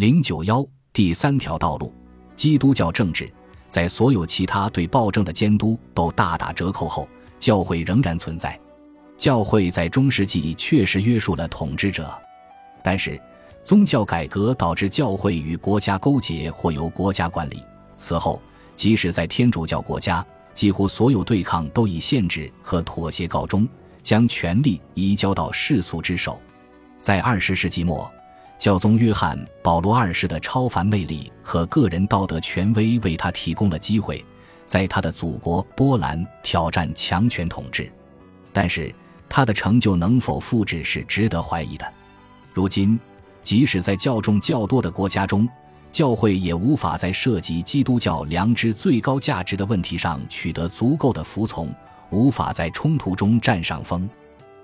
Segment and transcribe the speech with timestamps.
[0.00, 1.92] 零九幺第三条道路，
[2.34, 3.30] 基督教政治
[3.68, 7.06] 在所有其他对暴政的监督都大打折扣后，
[7.38, 8.58] 教会仍然存在。
[9.18, 12.18] 教会在中世纪确实约束了统治者，
[12.82, 13.20] 但是
[13.62, 17.62] 宗教改革导致教会与国家勾结或由国家管理。
[17.98, 18.40] 此后，
[18.74, 23.68] 即使在天主教国家，几乎所有对抗都以限制和妥协告终，
[24.02, 26.40] 将权力移交到世俗之手。
[27.02, 28.10] 在二十世纪末。
[28.60, 34.22] 教宗约翰·保罗二世的超凡魅力和个人道德权威为他提供了机会，
[34.66, 37.90] 在他的祖国波兰挑战强权统治。
[38.52, 38.94] 但是，
[39.30, 41.90] 他的成就能否复制是值得怀疑的。
[42.52, 43.00] 如今，
[43.42, 45.48] 即使在教众较多的国家中，
[45.90, 51.74] 教会也无法在涉及基督教良知最高价值的问题上取得足够的服从，
[52.10, 54.06] 无法在冲突中占上风。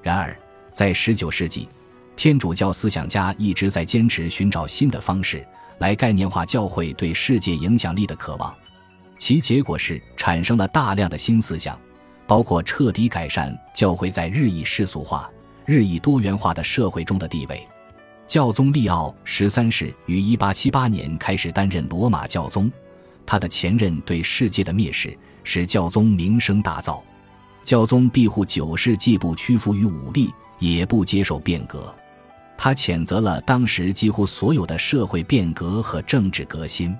[0.00, 0.38] 然而，
[0.70, 1.68] 在19世纪。
[2.20, 5.42] 天主教思想家一直在坚持寻找新的方式
[5.78, 8.54] 来概念化教会对世界影响力的渴望，
[9.16, 11.80] 其结果是产生了大量的新思想，
[12.26, 15.30] 包括彻底改善教会在日益世俗化、
[15.64, 17.66] 日益多元化的社会中的地位。
[18.26, 22.70] 教宗利奥十三世于一八七八年开始担任罗马教宗，
[23.24, 27.00] 他的前任对世界的蔑视使教宗名声大噪。
[27.64, 31.96] 教宗庇护九世既不屈服于武力，也不接受变革。
[32.62, 36.94] 他谴责了当时几乎所有的社会变革和政治革新。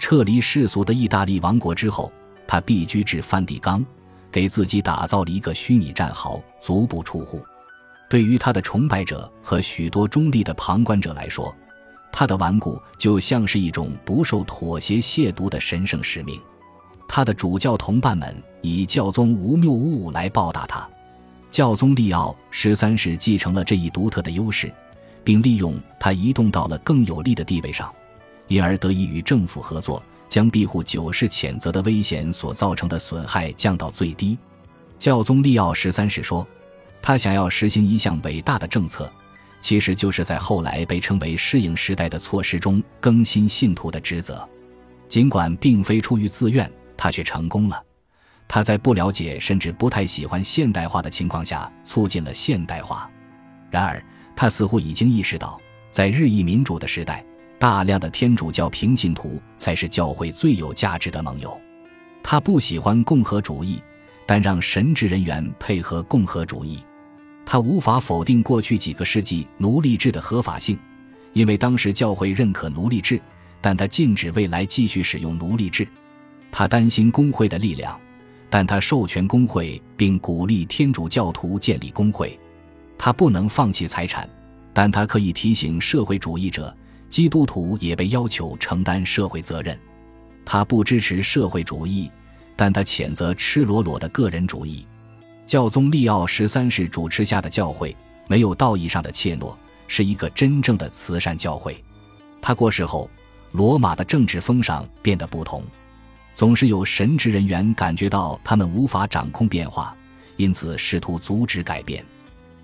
[0.00, 2.10] 撤离世俗的意大利王国之后，
[2.48, 3.86] 他避居至梵蒂冈，
[4.32, 7.40] 给自己打造了一个虚拟战壕，足不出户。
[8.10, 11.54] 对于他的崇拜者和许多中立的旁观者来说，
[12.10, 16.40] 他的顽固就像是一种不受妥协亵渎的神圣使命。
[17.06, 20.88] 他的主教同伴们以教宗无谬误来报答他。
[21.52, 24.74] 教宗利奥十三世继承了这一独特的优势。
[25.28, 27.94] 并利用他移动到了更有利的地位上，
[28.46, 34.38] 因而得以与政府合作，将庇护九世谴责的危险所造成的损害降到最低。
[34.98, 36.48] 教宗利奥十三世说，
[37.02, 39.12] 他想要实行一项伟大的政策，
[39.60, 44.48] 其实就是在后来被称为适应时代的措施中更新信徒的职责。
[45.10, 47.84] 尽管并非出于自愿，他却成功了。
[48.48, 53.10] 他在不了解甚至不太喜欢现代化的情况下，促进了现代化。
[53.70, 54.02] 然而。
[54.40, 55.60] 他似乎已经意识到，
[55.90, 57.24] 在日益民主的时代，
[57.58, 61.60] 大量的天主教平信徒才是教会最有价值的盟友。
[62.22, 63.82] 他不喜欢共和主义，
[64.26, 66.78] 但让神职人员配合共和主义。
[67.44, 70.78] 他无法否定过去几个世纪奴隶制的合法性，
[71.32, 73.20] 因为当时教会认可奴隶制，
[73.60, 75.84] 但他禁止未来继续使用奴隶制。
[76.52, 78.00] 他担心工会的力量，
[78.48, 82.38] 但他授权工会并鼓励天主教徒建立工会。
[82.98, 84.28] 他不能放弃财产，
[84.74, 86.76] 但他可以提醒社会主义者，
[87.08, 89.78] 基督徒也被要求承担社会责任。
[90.44, 92.10] 他不支持社会主义，
[92.56, 94.84] 但他谴责赤裸裸的个人主义。
[95.46, 99.54] 教宗利奥十三世主持下的教会没有道义上的怯懦，
[99.86, 101.82] 是一个真正的慈善教会。
[102.42, 103.08] 他过世后，
[103.52, 105.62] 罗马的政治风尚变得不同，
[106.34, 109.96] 总是有神职人员感觉到他们无法掌控变化，
[110.36, 112.04] 因此试图阻止改变。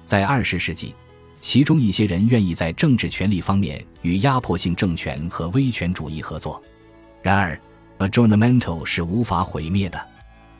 [0.04, 0.94] 在二十世纪，
[1.40, 6.62] 其中一些人愿意在政治权力方面与压迫性政权和威权主义合作。
[7.22, 7.58] 然而
[7.98, 10.08] ，adjournment 是无法毁灭的。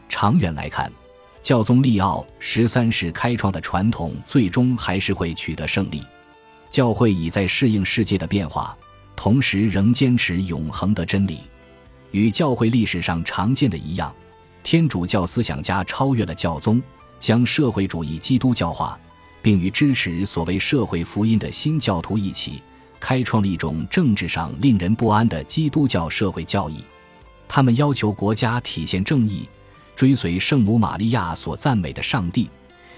[0.08, 0.90] 长远来看，
[1.42, 6.02] 教宗利奥十三世开创的传统最终还是会取得胜利。
[6.70, 8.76] 教会已在适应世界的变化，
[9.14, 11.40] 同时仍坚持永恒的真理。
[12.10, 14.14] 与教会历史上常见的一样，
[14.62, 16.82] 天主教思想家超越了教宗，
[17.18, 18.98] 将社会主义基督教化。
[19.44, 22.62] 并与支持所谓社会福音的新教徒一起，
[22.98, 26.82] 开创了一种政治上令人不安的基督教社会教义。
[27.46, 29.46] 他们要求国家体现正义，
[29.94, 32.48] 追随圣母玛利亚所赞美的上帝，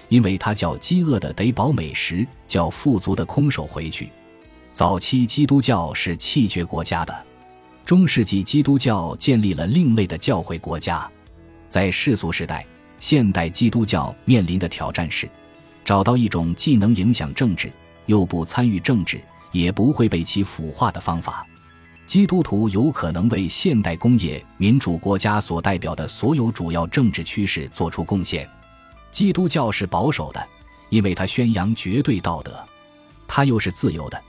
[0.07, 4.09] 因为他叫饥饿的得饱美食，叫富足的空手回去。
[4.71, 7.13] 早期基督教是弃绝国家的，
[7.83, 11.11] 中世纪基督教建立了另类的教会国家。
[11.67, 12.65] 在世俗时代，
[13.01, 15.29] 现代基督教面临的挑战是。
[15.87, 17.71] 找到一种既能影响政治，
[18.07, 19.21] 又不参与政治，
[19.53, 21.47] 也不会被其腐化的方法。
[22.05, 28.45] 基督徒有可能为现代工业民主国家所代表的所有主要政治趋势做出贡献。
[29.13, 30.45] 基督教是保守的，
[30.89, 32.51] 因为它宣扬绝对道德；
[33.25, 34.21] 它又是自由的，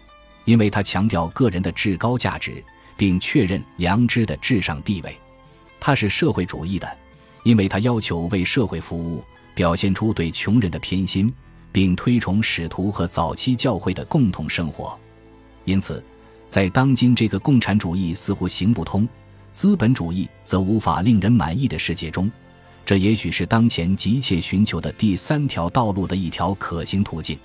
[0.44, 2.62] 因为它强调个人的至高价值，
[2.96, 5.12] 并确认良知的至上地位。
[5.81, 6.88] 它是社会主义的，
[7.43, 9.25] 因为它要求为社会服务，
[9.56, 11.34] 表现出对穷人的偏心。
[11.73, 14.99] 并推崇使徒和早期教会的共同生活，
[15.65, 16.03] 因此，
[16.49, 19.09] 在当今这个共产主义似乎行不通，
[19.53, 22.31] 资本主义则无法令人满意的世界中，
[22.87, 27.38] 这也许是当前急切寻求的第三条道路的一条可行途径。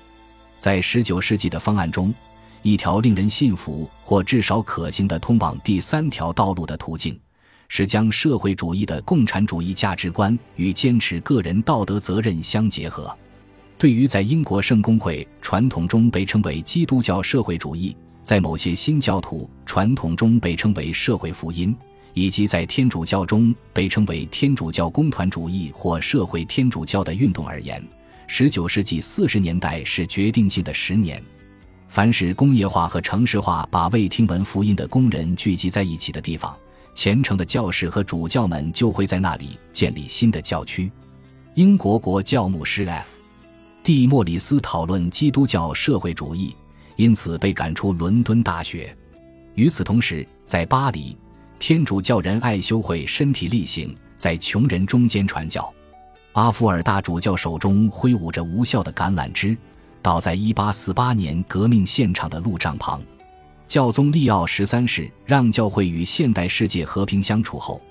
[0.58, 2.14] 在十九世纪的方案中，
[2.62, 7.20] 一条令人信服或至少可行的通往第三条道路的途径，
[7.68, 13.14] 是将社会主义的共产主义价值观与坚持个人道德责任相结合。
[13.84, 21.76] 对于在英国圣公会传统中被称为基督教社会主义，在某些新教徒传统中被称为社会福音，
[22.14, 27.86] 以及在天主教中被称为天主教公团主义或社会天主教的运动而言，
[28.26, 31.22] 十九世纪四十年代是决定性的十年。
[31.90, 36.56] 凡是工业化和城市化把未听闻福音的工人聚集在一起的地方，
[36.96, 40.90] 虔诚的教士和主教们就会在那里建立新的教区。
[41.56, 43.10] 英国国教牧师 F
[43.84, 46.56] 蒂莫里斯讨论基督教社会主义。
[46.96, 48.96] 因此被赶出伦敦大学。
[49.56, 51.18] 与此同时，在巴黎，
[51.58, 55.74] 天主教人爱修会身体力行，在穷人中间传教。
[56.34, 59.58] 阿弗尔大主教手中挥舞着无效的橄榄枝，
[60.02, 63.02] 倒在1848年革命现场的路障旁。
[63.68, 67.82] 教宗利奥十三世让教会与现代世界和平相处后，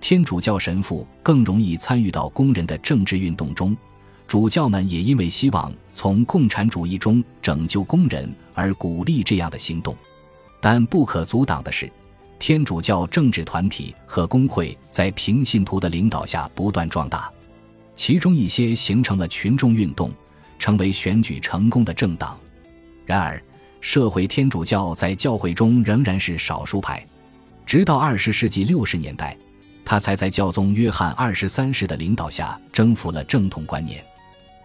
[0.00, 3.76] 天主教神父更容易参与到工人的政治运动中。
[4.26, 9.96] 主教们也因为希望从共产主义中拯救工人而鼓励这样的行动，
[10.60, 11.90] 但不可阻挡的是，
[12.38, 17.30] 天主教政治团体和工会在平信徒的领导下不断壮大，
[17.94, 20.10] 其中一些形成了群众运动，
[20.58, 22.36] 成为选举成功的政党。
[23.06, 23.40] 然而，
[23.80, 27.06] 社会天主教在教会中仍然是少数派，
[27.66, 29.36] 直到二十世纪六十年代，
[29.84, 34.02] 他才在教宗约翰二十三世的领导下征服了正统观念。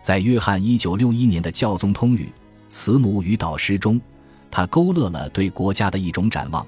[0.02, 2.26] 在约翰一九六一年的教宗通语
[2.70, 4.00] 《慈母与导师》中，
[4.50, 6.66] 他勾勒了对国家的一种展望，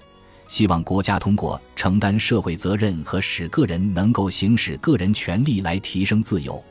[0.47, 6.61] 希望国家通过承担社会责任和使个人能够行使个人权利来提升自由。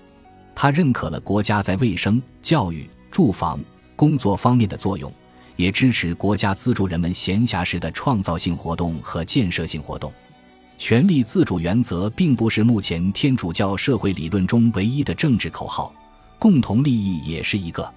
[0.54, 3.58] 他认可了国家在卫生、教育、住房、
[3.96, 5.10] 工作方面的作用，
[5.56, 10.12] 也支持国家资助人们闲暇时的创造性活动和建设性活动。
[10.76, 15.92] 权力自主原则并不是目前天主教社会理论中唯一的政治口号。
[16.40, 17.88] 共同利益也是一个。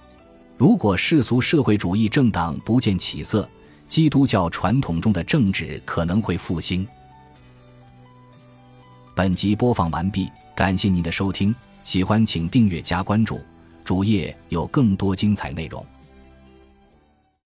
[0.56, 3.48] 如果世俗社会主义政党不见起色，
[3.88, 6.86] 基督教传统中的政治可能会复兴。
[9.14, 11.54] 本集播放完毕，感谢您的收听，
[11.84, 13.40] 喜欢请订阅加关注，
[13.82, 15.84] 主页有更多精彩内容。